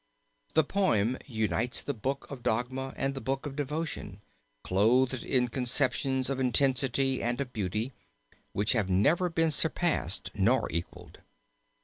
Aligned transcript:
The 0.55 0.63
poem 0.63 1.15
unites 1.27 1.83
the 1.83 1.93
book 1.93 2.25
of 2.31 2.41
Dogma 2.41 2.95
and 2.97 3.13
the 3.13 3.21
book 3.21 3.45
of 3.45 3.55
Devotion, 3.55 4.19
clothed 4.63 5.23
in 5.23 5.47
conceptions 5.47 6.27
of 6.27 6.39
intensity 6.39 7.21
and 7.21 7.39
of 7.39 7.53
beauty 7.53 7.93
which 8.51 8.71
have 8.71 8.89
never 8.89 9.29
been 9.29 9.51
surpassed 9.51 10.31
nor 10.33 10.67
equalled. 10.71 11.19